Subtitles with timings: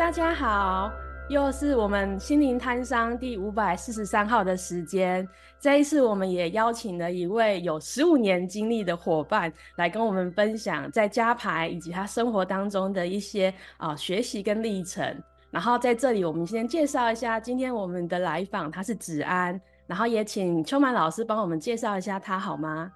[0.00, 0.90] 大家好，
[1.28, 5.28] 又是我们心灵摊商第五百四十三号的时间。
[5.60, 15.22] 这一次，我们也邀请了一位有十五年经历的伙伴来跟我们分享在家排以及他生活当中的一些啊、呃、学习跟历程。
[15.50, 19.60] 然后在这里，我们先介绍一下今天我们的来访，他是子安。
[19.86, 22.90] 然后也请秋满老师帮我们介绍一下他好吗？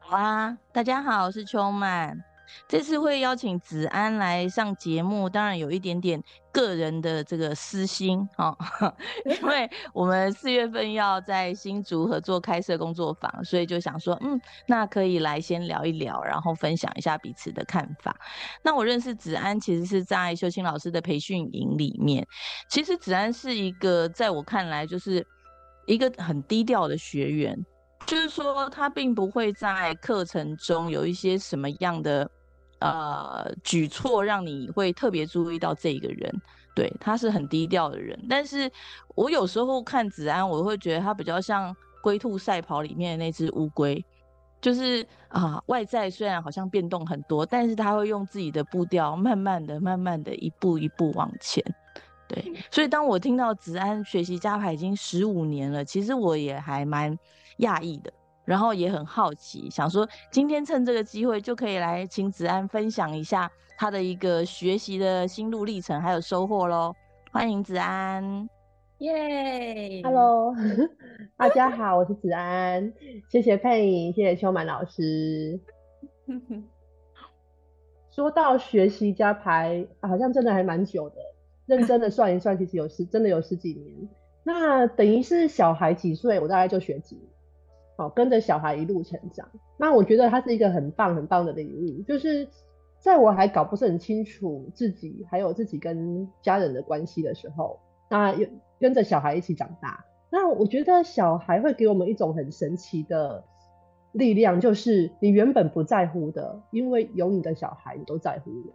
[0.00, 2.20] 好啊，大家好，我是秋满。
[2.68, 8.56] 这次会邀请子安来上节目，当然有一点点个人的这个私心啊，
[9.24, 18.16] 因为我们四月份要在新竹合作开设工作坊，所以就想说，嗯，那可以来先聊一聊，然后分享一下彼此的看法。
[18.62, 22.26] 那我认识子安其实是在秀清老师的培训营里面，
[22.68, 25.26] 其实子安是一个在我看来就是
[25.86, 27.56] 一个很低调的学员。
[28.06, 32.30] 就是说，他并不会在课程中有一些什么样的
[32.80, 36.32] 呃举措，让你会特别注意到这个人。
[36.74, 38.18] 对，他是很低调的人。
[38.28, 38.70] 但是
[39.14, 44.04] 我有时候看子安，我会觉得他比较像龟兔赛跑里面的那只乌龟，
[44.60, 51.64] 就是啊，外在虽然好像变动很多，但是他会用自己的步调，慢慢的、慢慢的一步一步往前。
[52.34, 57.16] 对，所以当我听到子安学习加牌已经十五年了，其实我也还蛮。
[57.58, 58.12] 讶异的，
[58.44, 66.92] 然后也很好奇，想说今天趁这个机会就可以来请子安分享一下他的一个学习的心路历程，还有收获喽。
[67.30, 68.48] 欢迎子安，
[68.98, 70.52] 耶，Hello，
[71.38, 72.92] 大家好，我是子安，
[73.30, 75.60] 谢谢佩影，谢谢秋满老师。
[78.10, 81.16] 说到学习加牌，好像真的还蛮久的，
[81.66, 84.08] 认真的算一算，其实有十，真的有十几年。
[84.42, 87.26] 那等于是小孩几岁，我大概就学几年。
[87.96, 89.48] 好，跟着小孩一路成长。
[89.78, 92.48] 那我觉得它是一个很棒很棒的礼物，就是
[92.98, 97.78] 在我还搞不是很清楚自己还有自己跟家人的关系的时候，
[98.10, 98.34] 那
[98.80, 100.04] 跟着小孩一起长大。
[100.30, 103.44] 那我觉得小孩会给我们一种很神奇的
[104.10, 108.74] 力量，就是你原本不在乎的，因为有你的小孩，你都在乎了。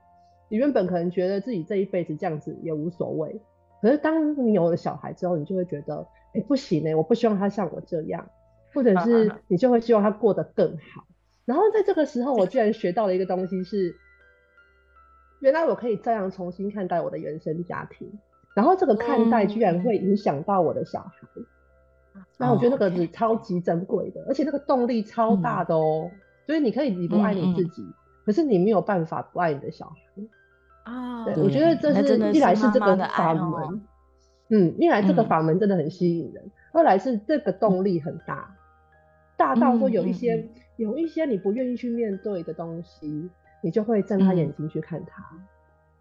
[0.50, 3.40] 你原本可能觉得自己这一辈子这样子也无所谓，
[3.82, 8.28] 可是当你有了小孩之后，你就会觉得，哎、欸，不行哎、欸，我不希望他像我这样。
[8.72, 11.04] 或者是你就会希望他过得更好，
[11.44, 13.96] 然后在这个时候，我居然学到了一个东西是，
[15.40, 18.08] 原来我可以这样重新看待我的原生家庭，
[18.54, 21.28] 然后这个看待居然会影响到我的小孩，
[22.38, 26.12] 那我觉得那个是超级珍贵的，而且那个动力超大的哦，
[26.46, 27.84] 所以你可以你不爱你自己，
[28.24, 30.22] 可是你没有办法不爱你的小孩
[30.90, 31.26] 啊。
[31.26, 33.82] 对，我觉得这是一来是这个法门，
[34.50, 38.56] 嗯，一来这个法门真的很吸引人，二来是这个动力很大。
[39.38, 43.30] 大到说有一些、有一些你不愿意去面对的东西，
[43.62, 45.24] 你就会睁开眼睛去看它。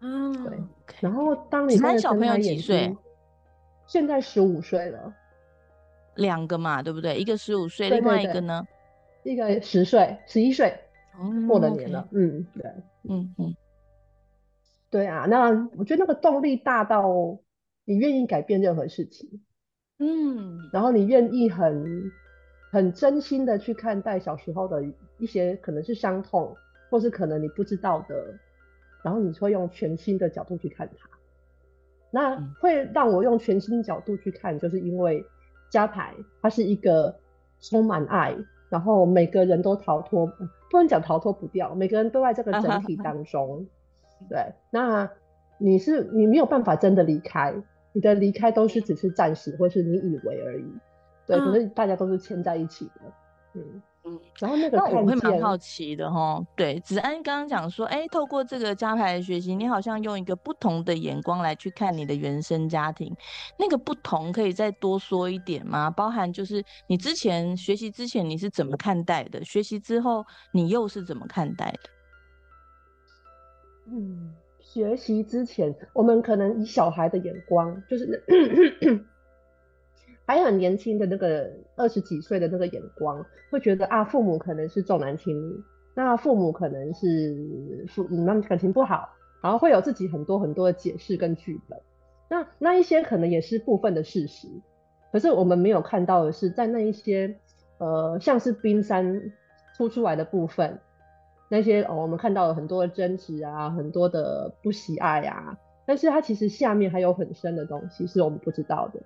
[0.01, 0.57] 嗯，对。
[0.99, 2.97] 然后当你睁开眼睛，小朋友几岁？
[3.87, 5.11] 现在十五岁了，
[6.15, 7.17] 两个嘛，对不对？
[7.17, 8.63] 一个十五岁，另外一个呢？
[9.23, 10.73] 一个十岁，十一岁，
[11.47, 12.07] 过了年了。
[12.11, 12.71] 嗯，对，
[13.09, 13.55] 嗯嗯，
[14.89, 15.25] 对啊。
[15.27, 17.39] 那我觉得那个动力大到
[17.85, 19.41] 你愿意改变任何事情。
[19.99, 22.11] 嗯，然后你愿意很。
[22.71, 24.85] 很真心的去看待小时候的
[25.17, 26.55] 一些可能是伤痛，
[26.91, 28.15] 或是可能你不知道的，
[29.03, 31.09] 然后你会用全新的角度去看它。
[32.11, 35.25] 那会让我用全新角度去看，就是因为
[35.71, 36.13] 家排
[36.43, 37.19] 它是一个
[37.59, 38.37] 充满爱，
[38.69, 40.27] 然后每个人都逃脱，
[40.69, 43.65] 不能讲逃脱不掉，每个人都在这个整体当中。
[44.27, 45.09] 对，那
[45.57, 47.53] 你是你没有办法真的离开，
[47.93, 50.65] 你的离开都是只是暂时，或是你以为而已。
[51.25, 53.01] 对，可是大家都是牵在一起的，
[53.53, 54.19] 嗯嗯。
[54.39, 56.41] 然后那个，那我会蛮好奇的哈。
[56.55, 63.15] 对，子安刚刚讲说，哎、欸，透过这个家排的学习，你好像用一个不同的眼光来去看你的原生家庭。
[63.57, 65.91] 那个不同可以再多说一点吗？
[65.91, 69.43] 包含就是你之前学习之前你是怎么看待的？
[69.43, 71.79] 学习之后你又是怎么看待的？
[73.91, 78.23] 嗯，学习之前我们可能以小孩的眼光，就是。
[80.25, 85.63] 还很年轻的那个二十几岁的那个眼光，会觉得啊，父母可能是重男轻女，
[85.95, 89.09] 那父母可能是父那感情不好，
[89.41, 91.81] 然后会有自己很多很多的解释跟剧本。
[92.29, 94.47] 那那一些可能也是部分的事实，
[95.11, 97.35] 可是我们没有看到的是，在那一些
[97.79, 99.31] 呃像是冰山
[99.75, 100.79] 凸出来的部分，
[101.49, 109.01] 那些哦我们看到了很多的争执啊，很多的不喜爱啊，但是它其实下面还有很深的东西是我们不知道的。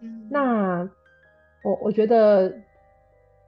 [0.00, 0.88] 嗯那
[1.64, 2.54] 我我觉得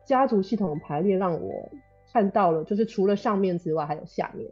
[0.05, 1.71] 家族系统的排列让我
[2.13, 4.51] 看到了，就是除了上面之外，还有下面。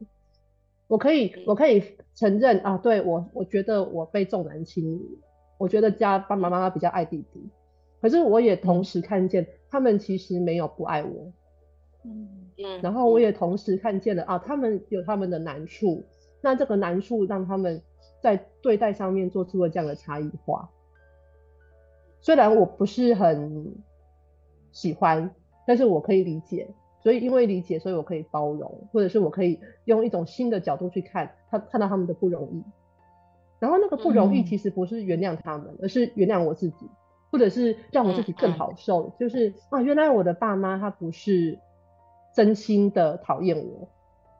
[0.86, 1.82] 我可以，我可以
[2.14, 5.18] 承认啊，对我，我觉得我被重男轻女，
[5.58, 7.50] 我觉得家爸爸妈妈比较爱弟弟，
[8.00, 11.32] 可是我也同时看见他们其实没有不爱我，
[12.04, 12.28] 嗯
[12.58, 16.04] 嗯，然后我也同时看见了啊，他们有他们的难处，
[16.40, 17.82] 那这个难处让他们
[18.20, 20.68] 在对待上面做出了这样的差异化，
[22.20, 23.74] 虽然我不是很
[24.72, 25.30] 喜欢，
[25.66, 26.68] 但是我可以理解。
[27.00, 32.64] 所以因为理解，所以我可以包容，或者是我可以用一种新的角度去看他，看到他们的不容易。
[33.60, 36.90] 然后那个不容易其实不是原谅他们，嗯、而是原谅我自己，
[37.30, 39.04] 或者是让我自己更好受。
[39.04, 41.56] 嗯、就是啊，原来我的爸妈他不是
[42.34, 43.88] 真心的讨厌我，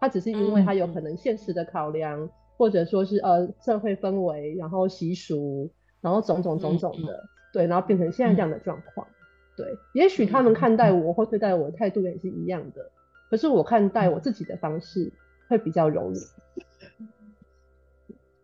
[0.01, 5.71] 他只是因为他有可能现实的考量，嗯、或者说是呃社会氛围，然后习俗，
[6.01, 9.07] 然后种种种种的，嗯、对，然后变成现在这样的状况。
[9.09, 9.15] 嗯。
[9.57, 12.93] 对，也许他们看待我或对待我的态度也是一样的，
[13.29, 15.13] 可是我看待我自己的方式
[15.49, 16.15] 会比较柔软。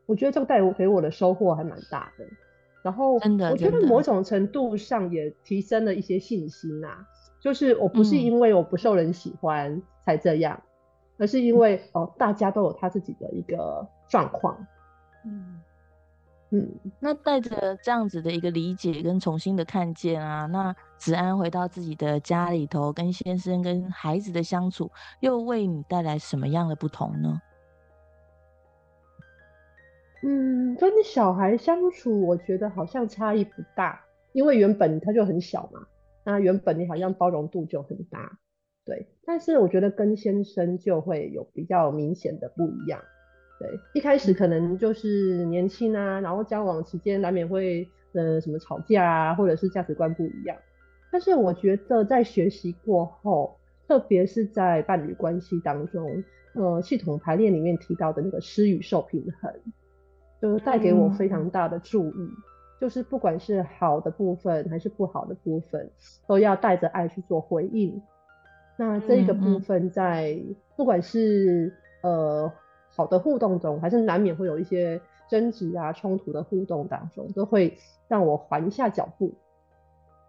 [0.06, 2.26] 我觉得这个带我给我的收获还蛮大的，
[2.82, 7.06] 然后我觉得某种程度上也提升了一些信心啊，
[7.44, 10.62] 就是我不是因为我不受人喜欢才这样，
[11.18, 14.66] 而是因为哦大家都有他自己的一个状况，
[15.26, 15.60] 嗯。
[16.50, 16.70] 嗯，
[17.00, 27.40] 那带着这样子的一个理解跟重新的看见啊，那子安回到自己的家里头，跟先生跟孩子的相处，又为你带来什么样的不同呢？
[30.22, 34.00] 嗯，跟小孩相处，我觉得好像差异不大，
[34.32, 35.84] 因为原本他就很小嘛，
[36.24, 38.38] 那原本你好像包容度就很大，
[38.84, 39.06] 对。
[39.26, 43.00] 但是我觉得跟先生就会有比较明显的不一样。
[43.60, 50.56] 对，一开始可能就是年轻啊，然后交往期间难免会呃什么吵架啊，或者是价值观不一样。
[51.12, 53.56] 但是我觉得在学习过后，
[53.86, 56.24] 特别是在伴侣关系当中，
[56.54, 59.52] 呃，系统排列里面提到的那个施与受平衡，
[60.42, 62.30] 就是带给我非常大的注意，嗯、
[62.80, 65.90] 就是不管是好的部分还是不好的部分，
[66.26, 68.02] 都要带着爱去做回应。
[68.76, 70.38] 那这个部分在
[70.76, 71.72] 不管是
[72.02, 72.52] 呃。
[72.96, 77.76] 好的互动中，还是难免会有一些争执啊、冲突的互动当中，都会
[78.06, 79.34] 让我缓一下脚步，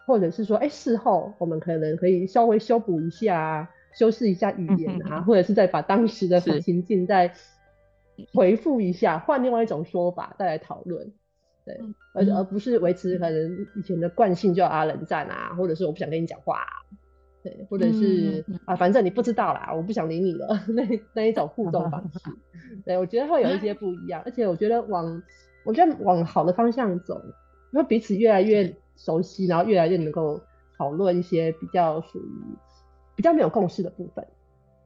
[0.08, 7.32] 或者是说，哎、欸，事后我们可能可以稍微修补一下，啊修饰一下语言啊，嗯、或者是再把当时的情境再
[8.34, 11.14] 回复一下，换另外一种说法再来讨论，
[11.66, 11.80] 对，
[12.14, 16.86] 而、嗯、而不是维持可能以前的惯性就要啊冷战啊，或者是我不想跟你讲话、啊。
[17.44, 20.84] 对，或者是、嗯、啊，反正你不知道啦，我不想理你了，那
[21.14, 22.20] 那一种互动方式，
[22.84, 25.22] 对，我觉得会有一些不一样，而且我觉得往，
[25.64, 27.22] 我觉得往好的方向走，
[27.72, 30.42] 因为彼此越来越熟悉，然后越来越能够
[30.76, 32.32] 讨论一些比较属于
[33.16, 34.28] 比较没有共识的部分，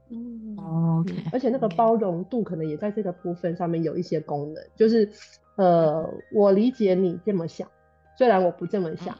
[0.09, 0.57] 嗯
[0.99, 5.09] ，OK，而且那个包容度可能也在这个部分上面有一些功能，就是
[5.55, 7.67] 呃，我理解你这么想，
[8.17, 9.15] 虽然我不这么想。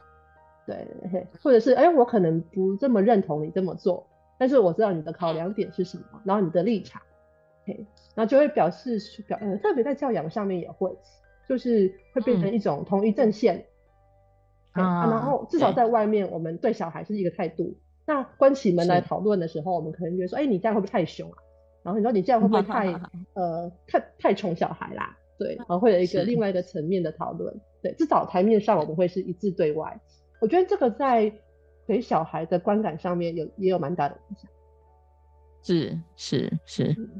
[0.66, 4.06] 对，或者是哎、欸，我可能不这么认同你这么做，
[4.38, 7.02] 但是我知道你的考量点是什么，然后你的立场，
[7.66, 7.74] 嘿
[8.14, 10.96] 然后就会表示表，呃，特别在教养上面也会，
[11.48, 13.64] 就是会变成一种同一阵线，
[14.70, 17.74] 啊，然后至少在外面，我们对小孩是一个态度，
[18.06, 21.38] 那关起门来讨论的时候，我们可能觉得说，哎、欸，你这样会不会太凶啊？
[21.82, 22.92] 然后你说你这样会不会太
[23.34, 25.16] 呃太太宠小孩啦？
[25.38, 29.98] 对，然后会有一个另外一个层面的讨论，是对，至少台面上我们会是一致对外。
[30.40, 31.32] 我觉得这个在
[31.86, 34.50] 给小孩的观感上面有也有蛮大的影响。
[35.62, 37.10] 是是是，是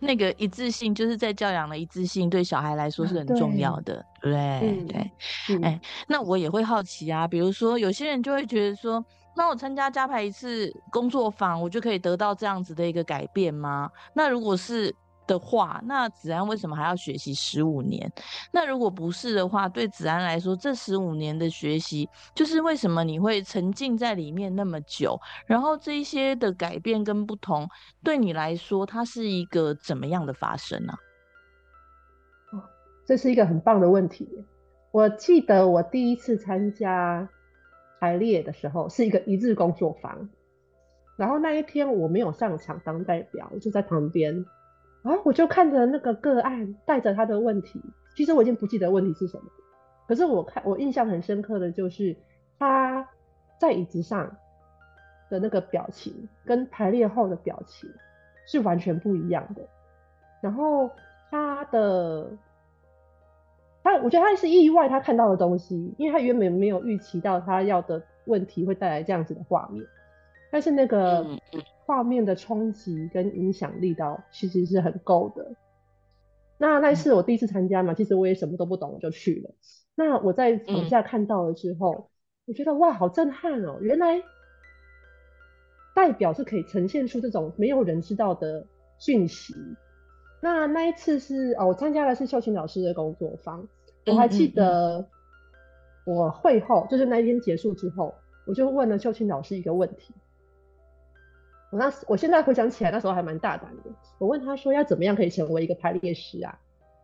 [0.00, 4.32] 那个一致性就是在教养的一致性，对小孩来说是很重要的，对
[4.86, 5.10] 对？
[5.48, 9.02] 对，哎，那我也会好奇啊，比如说有些人就会觉得说，
[9.36, 13.90] 那我参加加排一次工作坊，我就可以得到这样子的一个改变吗？
[14.14, 14.94] 那如果是？
[15.28, 18.08] 的话，那子安为什么还要学习十五年？
[18.52, 25.20] 那如果不是的话，对子安来说，这十五年的学习，就是为什么你会沉浸在里面那么久？
[25.44, 27.68] 然后这一些的改变跟不同，
[28.04, 30.92] 对你来说，它是一个怎么样的发生呢？
[32.52, 32.62] 哦，
[33.04, 34.28] 这是一个很棒的问题。
[34.92, 37.28] 我记得我第一次参加
[38.06, 40.28] 排列的时候，是一个一日工作坊，
[41.16, 44.44] 然后那一天我没有上场当代表，我就在旁边。
[45.02, 45.12] 啊！
[45.24, 47.80] 我就看着那个个案带着他的问题，
[48.16, 49.44] 其实我已经不记得问题是什么，
[50.08, 52.16] 可是我看我印象很深刻的就是
[52.58, 53.08] 他
[53.60, 54.36] 在椅子上
[55.30, 57.88] 的那个表情跟排列后的表情
[58.48, 59.62] 是完全不一样的。
[60.40, 60.90] 然后
[61.30, 62.28] 他的
[63.86, 69.84] 他，我觉得他是意外他看到的东西，因为他原本没有预期到他要的问题会带来这样子的画面，
[70.50, 71.24] 但是那个。
[71.86, 75.52] 画面的冲击跟影响力到其实是很够的，
[76.58, 79.54] 那那次我第一次参加嘛，其实我也什么都不懂，我就去了。
[79.94, 82.04] 那我在场下看到了之后，嗯、
[82.46, 83.78] 我觉得哇，好震撼哦！
[83.80, 84.20] 原来
[85.94, 88.66] 代表是可以呈现出这种没有人知道的
[88.98, 89.54] 讯息。
[90.42, 93.64] 那那一次是哦，我参加的是秀琴老师的工作坊，
[94.06, 95.06] 我还记得
[96.04, 98.14] 我会后就是那一天结束之后，
[98.46, 100.14] 我就问了秀琴老师一个问题。
[101.72, 103.82] 我那我现在回想起来，那时候还蛮大胆的。
[104.18, 106.58] 我问他说，要怎么样可以成为一个排列师啊？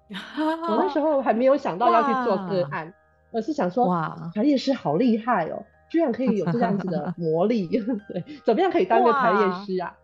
[0.13, 2.95] 我那时候还没有想到要去做个案，
[3.33, 7.69] 而是想说，哇，排列师好厉害哦，居然可以有这样子的 魔力，
[8.09, 9.95] 对，怎么样可以当一个排列师啊？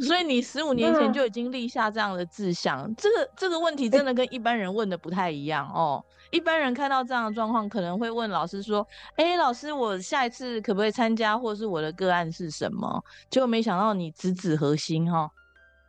[0.00, 6.04] 所以你十五年前就已经立下这样的志向，这个这个问题真的跟一般人问的不太一样哦。
[6.32, 8.84] 一般人看到这样的状况，可能会问老师说
[9.14, 13.00] ：“哎、欸，老师，我下一次可不可以参加，或者是我的个案是什么？”
[13.30, 15.30] 结果没想到你直指核心哈，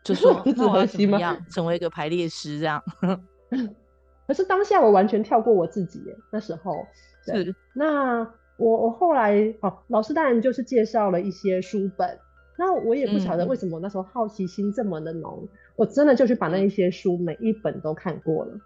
[0.04, 1.20] 就说： “直指核心吗？
[1.50, 2.84] 成为一个排列师这样。”
[4.28, 6.86] 可是当下我完全跳过我自己耶，那时候
[7.26, 8.24] 是那
[8.58, 12.18] 我我后来哦，老师当然就是介绍了一些书本，
[12.58, 18.60] 那我也不晓得为什么那时候好奇心这么的浓，嗯、我真的就去把那一些书每一本都看过了。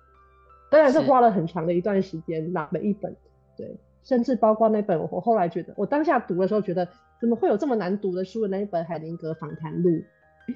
[0.70, 3.14] 当然是花了很长的一段时间，拿每一本，
[3.58, 6.88] 对，甚至包括那本，我后来觉得，我当下读的时候觉得，
[7.20, 9.90] 怎么会有这么难读的书的那一本《海宁格访谈录》，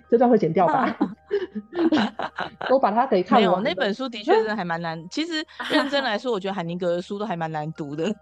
[0.09, 0.97] 这段会剪掉吧？
[2.71, 3.41] 我把它给看完。
[3.41, 5.05] 没有，那本书的确是还蛮难。
[5.09, 8.05] 其实认真来说，我觉得海宁格的书都还蛮难读的。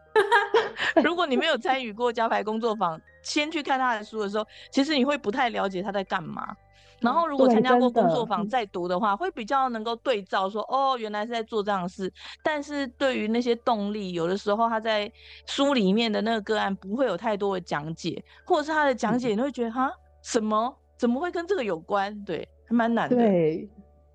[1.03, 6.55] 如果你没有参与过家排工作坊，先去看他的书的时候，其实你会不太了解他在干嘛。
[6.99, 12.09] 然后，如果参加过工作坊再读的话，会比较能够对照说，哦，原来是在做这样的事。
[12.41, 15.11] 但是对于那些动力，有的时候他在
[15.45, 22.17] 书里面的那个个案不会有太多的讲解，或者是他的讲解你会觉得哈、嗯，什么怎么会跟这个有关？
[22.23, 23.17] 对，还蛮难的。
[23.17, 23.69] 对，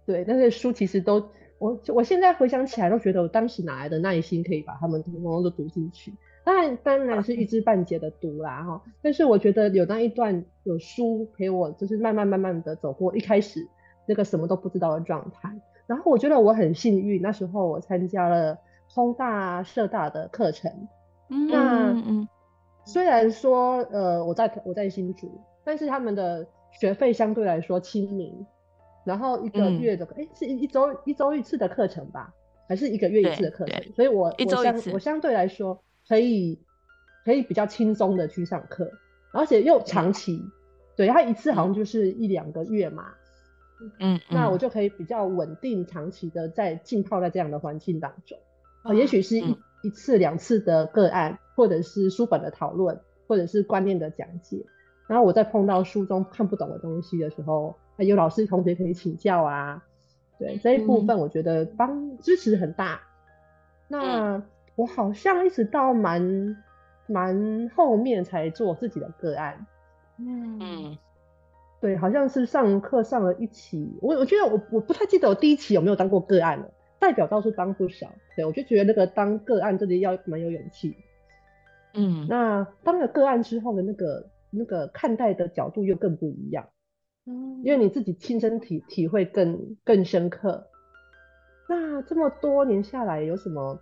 [0.06, 1.16] 对，但是书其实都，
[1.58, 6.10] 我我现在回想起来都觉得，我当时哪来的耐心可以把他们通通都读进去。
[6.48, 8.82] 当然，当然是一知半解的读啦，哈。
[9.02, 13.68] 但是我觉得有那一段有书陪我，就是慢慢慢慢的走过一开始
[14.06, 15.54] 那个什么都不知道的状态。
[15.86, 18.56] 然后我觉得我很幸运，那时候我参加了
[18.94, 20.72] 通大、社大的课程。
[21.28, 22.28] 嗯嗯嗯。
[22.86, 26.46] 虽然说呃我在我在新竹，但是他们的
[26.80, 28.34] 学费相对来说亲民。
[29.04, 32.32] 然后一个月的哎、是一周一周一次的课程吧，
[32.66, 33.82] 还是一个月一次的课程？
[33.92, 35.78] 所以我我相我相对来说。
[36.08, 36.58] 可以
[37.24, 38.90] 可以比较轻松的去上课，
[39.32, 40.42] 而且又长期，
[40.96, 43.12] 对，他一次好像就是一两个月嘛，
[43.80, 48.38] 嗯，嗯，那我就可以比较稳定长期的在浸泡在这样的环境当中，
[48.82, 54.64] 啊、也许是一、嗯、一次两次的个案，或者是书本的讨论，或者是观念的讲解，
[55.06, 59.84] 然后我在碰到书中看不懂的东西的时候，有老师同学可以请教啊，
[60.38, 63.02] 对，这一部分我觉得帮支持很大，
[63.88, 64.36] 那。
[64.36, 64.42] 嗯
[64.78, 66.56] 我好像一直到蛮
[67.08, 69.66] 蛮后面才做自己的个案，
[70.18, 70.96] 嗯，
[71.80, 76.70] 对，好像是上课上了一期，我我觉得我我不太记得我第一期有没有当过个案了，
[77.00, 80.94] 代表倒是当不少，对，我就觉得那个当个案真的要蛮有勇气，
[81.94, 86.68] 嗯，那当了个案之后的那个那个看待的角度又更不一样，
[87.26, 90.68] 嗯，因为你自己亲身体体会更更深刻，
[91.68, 93.80] 那这么多年下来有什么？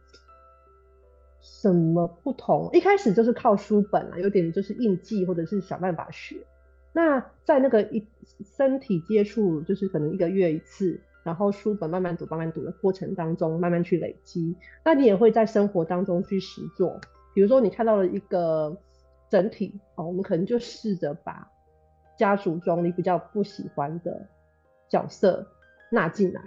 [1.49, 2.69] 什么不同？
[2.73, 6.37] 一开始就是靠书本啊，有点就是硬记或者是想办法学。
[6.93, 8.05] 那在那个一
[8.57, 14.57] 身体接触，就是可能一个月一次，然后书本慢慢读、慢慢读的过程当中，慢慢去累积。
[14.85, 17.01] 那你也会在生活当中去实做。
[17.33, 18.77] 比如说你看到了一个
[19.31, 21.49] 整体，哦，我们可能就试着把
[22.19, 24.27] 家族中你比较不喜欢的
[24.89, 25.47] 角色
[25.91, 26.43] 纳进来，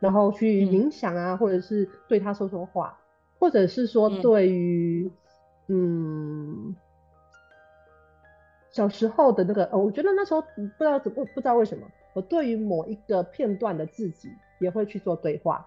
[0.00, 2.98] 然后去冥想啊，或者是对他说说话。
[3.38, 5.10] 或者是说，对于
[5.68, 6.76] 嗯，嗯
[8.70, 14.28] 小时候的那个，呃，我觉得那时候不知道怎不不知道为什么，我对于某一个片段的自己
[14.60, 15.66] 也会去做对话，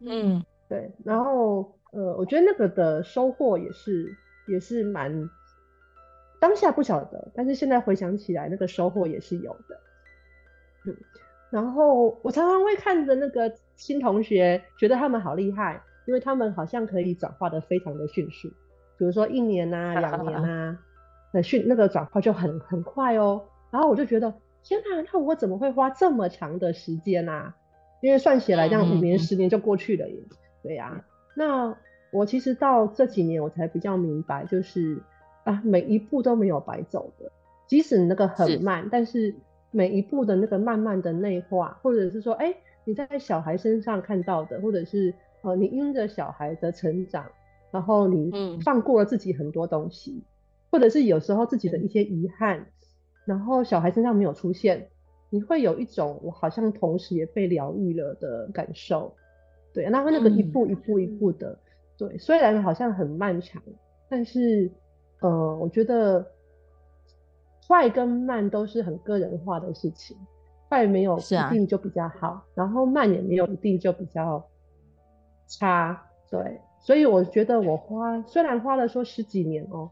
[0.00, 4.14] 嗯，对，然后呃，我觉得那个的收获也是
[4.48, 5.28] 也是蛮
[6.40, 9.80] 当下不晓得，但是现在回想起来，那个收获也是有的，
[10.86, 10.96] 嗯，
[11.50, 15.82] 然后我常常会看着那个新同学，觉得他们好厉害。
[16.06, 18.48] 因为他们好像可以转化的非常的迅速，
[18.98, 20.78] 比如说一年呐、啊、两年呐、啊，
[21.32, 23.42] 那迅那个转化就很很快哦。
[23.70, 24.32] 然后我就觉得，
[24.62, 27.54] 天哪，那我怎么会花这么长的时间啊？
[28.02, 30.22] 因为算起来这样五年、十年就过去了耶。
[30.62, 31.76] 对呀、啊，那
[32.12, 34.98] 我其实到这几年我才比较明白，就是
[35.44, 37.32] 啊，每一步都没有白走的，
[37.66, 39.34] 即使那个很慢，但是
[39.70, 42.54] 每一步的那个慢慢的内化，或者是说，哎。
[42.86, 47.26] 你在小孩身上看到的，或者是呃，你因着小孩的成长，
[47.70, 50.22] 然后你放过了自己很多东西，嗯、
[50.72, 52.66] 或者是有时候自己的一些遗憾，嗯、
[53.26, 54.88] 然后小孩身上没有出现，
[55.28, 59.14] 你会有一种我好像同时也被疗愈了的感受。
[59.72, 61.58] 对，那那个一步一步一步的，嗯、
[61.98, 63.62] 对，虽然好像很漫长，
[64.08, 64.70] 但是
[65.20, 66.26] 呃，我觉得
[67.68, 70.16] 快跟慢都是很个人化的事情。
[70.66, 74.44] 快没有一定就比较好，啊、然后慢也没有一定就比较
[75.46, 79.90] 差，对，所以我觉得我花虽然花了说十几年哦、喔，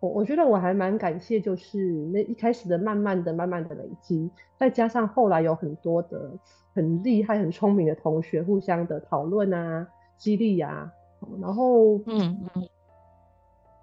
[0.00, 1.78] 我我觉得我还蛮感谢，就是
[2.12, 6.32] 那一开始的慢慢的、慢慢的累积，再加上后来有很多的
[6.74, 10.92] 很厉害、很聪明的同学互相的讨论啊、激励啊，
[11.40, 12.68] 然后嗯嗯，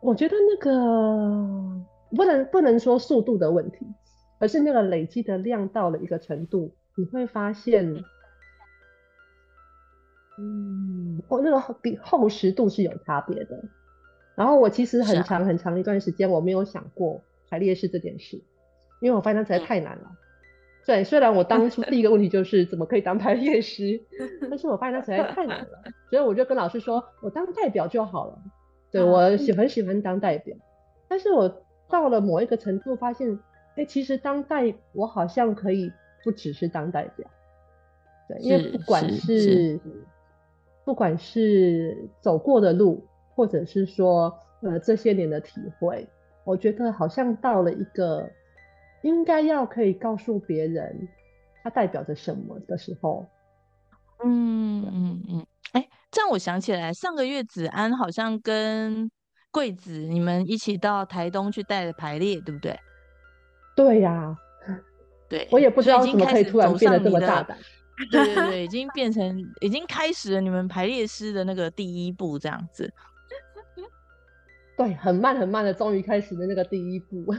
[0.01, 1.81] 我觉得那个
[2.15, 3.85] 不能不能说速度的问题。
[4.41, 7.93] 而是那个累积的量到了一个程度，你会发现，
[10.39, 13.61] 嗯，我，那个比厚实度是有差别的。
[14.35, 18.41] 然后我其实很长很长一段时间我没有想过排列式这件事，
[19.01, 20.11] 因为我发现它实在太难了。
[20.85, 24.01] 对，虽然我当初 第一个问题就是怎么可以当排列师，
[24.49, 25.67] 但是我发现它实在太难了，
[26.09, 28.39] 所以我就跟老师说，我当代表就好了。
[28.89, 30.55] 对，我喜很喜欢当代表，
[31.09, 33.39] 但是我到了某一个程度发现。
[33.75, 35.89] 哎，其实当代我好像可以
[36.21, 37.29] 不只是当代表，
[38.27, 39.79] 对，因为不管，是
[40.89, 46.09] 不管是走过的路，或者是说呃这些年的体会，
[46.43, 48.27] 我觉得好像到了一个
[49.03, 51.07] 应该要可以告诉别人
[51.61, 53.23] 它代表着什么的时候。
[54.23, 59.11] 嗯嗯嗯，哎，这样我想起来，上个月子安好像跟
[59.51, 62.75] 桂子你们一起到台东去带排列，对不对？
[63.75, 64.35] 对呀、啊，
[65.29, 67.55] 对，我也不知道怎么可以突然变得这么大胆。
[68.11, 72.91] 对对对，已经变成，已经开始了你们排列师的那个第一步，这样子。
[74.77, 77.35] 对，很慢很慢的，终于开始的那个第一步。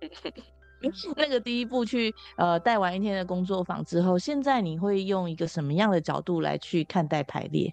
[1.16, 7.72] 那个第一步去呃带完一天的工作坊之后，现在你会用一个什么样的角度来去看待排列？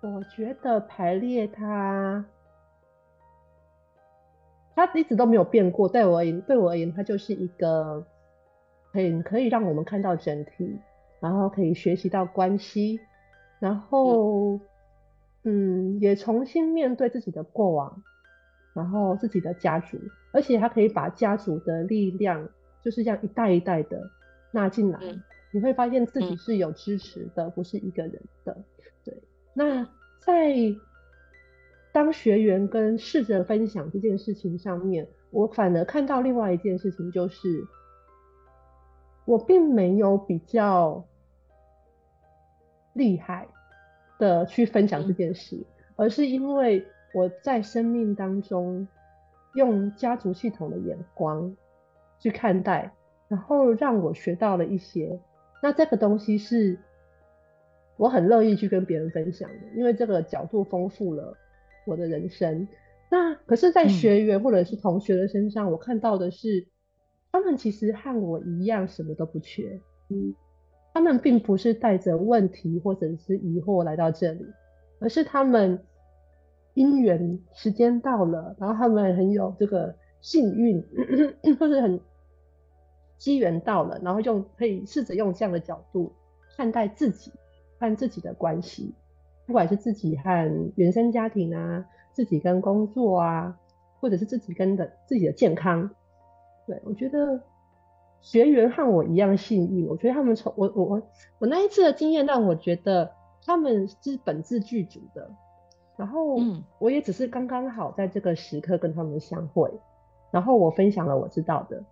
[0.00, 2.24] 我觉得排列它，
[4.74, 5.88] 它一直都没有变过。
[5.88, 8.04] 对我而言，对我而言，他就是一个
[8.92, 10.78] 很可以让我们看到整体，
[11.20, 13.00] 然后可以学习到关系，
[13.60, 14.58] 然后
[15.44, 18.02] 嗯，也重新面对自己的过往，
[18.74, 19.98] 然后自己的家族，
[20.32, 22.48] 而且他可以把家族的力量，
[22.82, 24.10] 就是这样一代一代的
[24.50, 24.98] 纳进来。
[25.52, 28.56] 你会发现自己是有支持的，不是一个人的。
[29.04, 29.14] 对。
[29.52, 29.84] 那
[30.18, 30.52] 在
[31.94, 37.64] 当学员跟试着分享这件事情上面，我反而看到另外一件事情，就是
[39.24, 41.04] 我并没有比较
[42.94, 43.46] 厉害
[44.18, 48.88] 的去分享这件事，而是因为我在生命当中
[49.54, 51.56] 用家族系统的眼光
[52.18, 52.92] 去看待，
[53.28, 55.20] 然后让我学到了一些。
[55.62, 56.76] 那这个东西是。
[57.96, 61.36] 我很乐意去跟别人分享的，因为这个角度丰富了
[61.86, 62.66] 我的人生。
[63.10, 66.66] 那可是，在学员或者是同学的身上，嗯、我看到的是，
[67.30, 69.80] 他们其实和我一样，什么都不缺。
[70.08, 70.34] 嗯，
[70.92, 74.44] 他们并不是带着问题或者是疑惑来到这里，
[75.00, 75.78] 而是他们
[76.74, 80.82] 因缘时间到了，然后他们很有这个幸运，
[81.58, 82.00] 或者很
[83.18, 86.12] 机缘到了，然后用可以试着用这样的角度
[86.56, 87.30] 看待自己。
[87.80, 88.94] 看自己的关系，
[89.46, 93.58] 不管是自己和原生家庭啊，自己跟工作啊，
[94.00, 95.90] 或者是自己跟的自己的健康，
[96.66, 97.42] 对，我觉得
[98.20, 99.86] 学员和我一样幸运。
[99.86, 101.02] 我觉得他们从我我我
[101.38, 103.12] 我那一次的经验让我觉得
[103.44, 105.30] 他们是本质具足的，
[105.96, 106.38] 然后
[106.78, 109.70] 我也只是刚刚好在这个时刻跟他们相会，
[110.30, 111.84] 然后我分享了我知道的，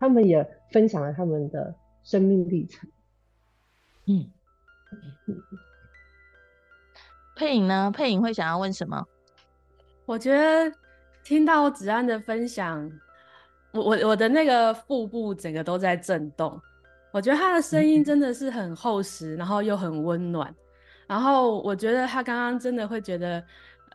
[0.00, 2.90] 他们也分享了他们的生命历程，
[4.06, 4.30] 嗯。
[7.36, 7.92] 佩影呢？
[7.94, 9.06] 佩影会想要问什么？
[10.06, 10.74] 我觉得
[11.22, 12.90] 听到子安的分享，
[13.72, 16.60] 我我我的那个腹部整个都在震动。
[17.12, 20.52] 我觉得他的声音真的是很厚实，然后又很温暖。
[21.06, 23.44] 然后我觉得他刚刚真的会觉得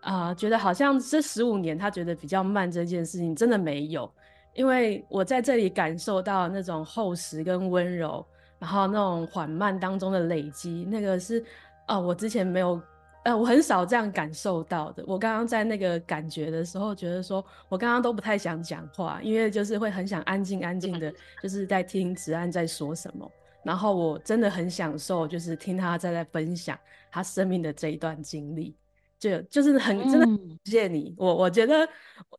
[0.02, 4.10] 啊、觉得好像这十五年他觉得比较慢这件事情真的没有，
[4.54, 8.26] 因为我在这里感受到那种厚实跟温柔。
[8.60, 11.44] 然后那种缓慢当中的累积，那个是，
[11.88, 12.80] 哦，我之前没有
[13.24, 15.04] 呃，我很少这样感受到的。
[15.06, 23.32] 我刚刚在那个感觉的时候，觉得说我刚刚都不太想讲话，因为就是会很想安静安静的，就是在听子安在说什么。
[23.64, 26.76] 然后我真的很享受，就是听他在在分享
[27.12, 28.76] 他生命的这一段经历，
[29.20, 30.26] 就就是很真的
[30.64, 31.10] 谢谢你。
[31.10, 31.88] 嗯、我我觉得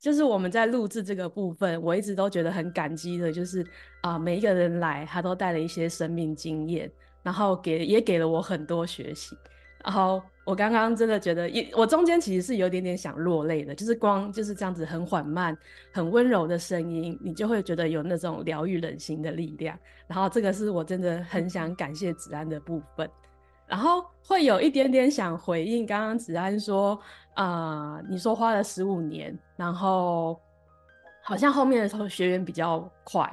[0.00, 3.62] 就是我们在录制这个部分，我一直都觉得很感激的，就是
[4.00, 6.90] 啊、呃，每一个人来，他都带了一些生命经验，
[7.22, 9.36] 然后给也给了我很多学习，
[9.84, 10.20] 然后。
[10.44, 15.56] 我刚刚真的觉得，一我中间其实是有点点想落泪的，就是光就是这样子很缓慢、
[15.92, 19.78] 很温柔的声音，你就会觉得有那种疗愈人心的力量。
[20.08, 23.08] 然后这个是我真的很想感谢子安的部分，
[23.66, 26.98] 然后会有一点点想回应刚刚子安说，
[27.34, 30.40] 啊、你说花了十五年，然后
[31.22, 33.32] 好像后面的时候学员比较快，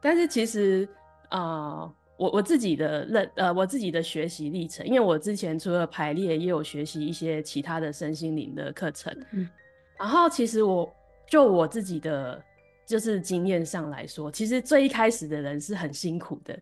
[0.00, 0.88] 但是其实
[1.28, 1.88] 啊。
[2.18, 9.16] 我我自己的认呃，我自己的学习历程，因为我之前除了排列，也有学习一些其他的身心灵的课程。
[9.30, 9.48] 嗯，
[9.96, 10.92] 然后其实我
[11.28, 12.42] 就我自己的
[12.84, 16.58] 就是经验上来说，其实最一开始的人是很辛苦的，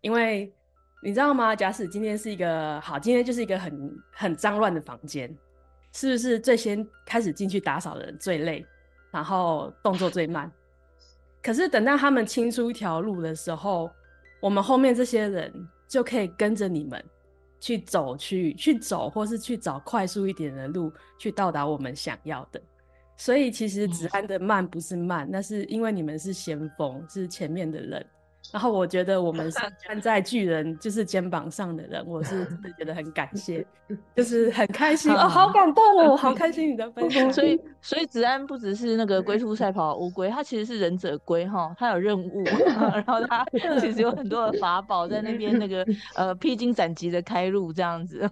[0.00, 0.48] 因为
[1.02, 1.56] 你知道吗？
[1.56, 5.28] 假使今天是一个好，今天就是一个很很脏乱的房间，
[5.92, 8.64] 是不是最先开始进去打扫的人最累，
[9.10, 10.48] 然后动作最慢？
[11.42, 13.90] 可是等到他们清出一条路的时候。
[14.40, 15.52] 我们后面这些人
[15.86, 17.04] 就可以跟着你们
[17.60, 22.60] 去走，去去走，或是去找快速一点的路，去到达我们想要的。
[23.16, 28.06] 所以其实子安的慢不是慢，那是因为你们是先锋，是前面的人。
[28.52, 33.64] 然后我觉得我们是 站在巨人就是肩膀上的人，我是真的觉得很感谢，
[34.16, 37.30] 就是很开心哦，好感动哦，好开心你的分享。
[37.32, 43.44] 所以所以子安不只是那个龟兔赛跑乌龟，他其实是忍者龟哈，他有任务，然后他
[43.78, 48.28] 其实有很多的法宝在那边那个呃披荆斩棘的开路这样子。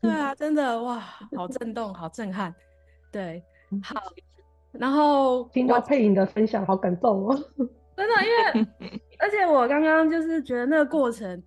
[0.00, 0.98] 对啊，真的哇，
[1.36, 2.52] 好震动，好震撼。
[3.12, 3.40] 对，
[3.84, 4.00] 好，
[4.72, 7.44] 然后听到佩颖的分享，好感动哦。
[7.94, 11.40] 真的，因为而且我刚刚就是觉得那个过程，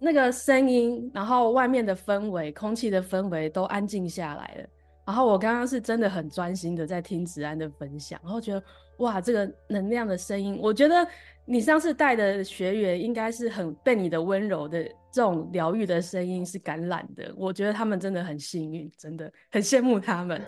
[0.00, 4.68] 那个声音，然后外面的氛围、空气的氛围都安静下来了。
[5.06, 8.62] 然后我刚刚是真的很专心的在听子安的分享，然后觉得
[8.98, 11.06] 哇，这个能量的声音，我觉得
[11.44, 17.32] 你上次带的学员应该是很被你的温柔的这种疗愈的声音是感染的。
[17.36, 20.40] 我觉得他们真的很幸运，真的很羡慕他们。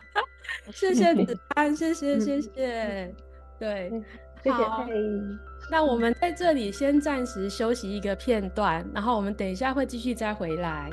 [0.72, 3.14] 谢谢子安，谢谢谢谢，
[3.58, 3.90] 对。
[4.42, 5.49] 谢谢。
[5.70, 10.90] 那我们在这里先暂时休息一个片段，然后我们等一下会继续再回来。